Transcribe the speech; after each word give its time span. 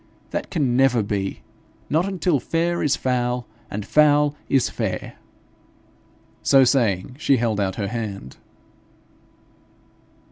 That 0.31 0.49
can 0.49 0.75
never 0.75 1.03
be 1.03 1.41
not 1.87 2.07
until 2.07 2.39
fair 2.39 2.81
is 2.81 2.95
foul 2.95 3.45
and 3.69 3.85
foul 3.85 4.35
is 4.49 4.67
fair.' 4.67 5.17
So 6.41 6.63
saying, 6.63 7.17
she 7.19 7.37
held 7.37 7.59
out 7.59 7.75
her 7.75 7.89
hand. 7.89 8.37